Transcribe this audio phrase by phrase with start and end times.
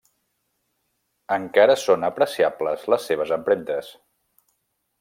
[1.35, 3.93] Encara són apreciables les seves empremtes.